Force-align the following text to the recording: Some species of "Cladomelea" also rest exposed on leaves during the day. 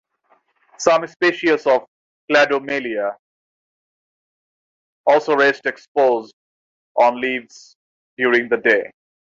Some 0.79 1.05
species 1.05 1.67
of 1.67 1.83
"Cladomelea" 2.27 3.15
also 5.05 5.35
rest 5.35 5.67
exposed 5.67 6.33
on 6.95 7.21
leaves 7.21 7.75
during 8.17 8.49
the 8.49 8.57
day. 8.57 8.89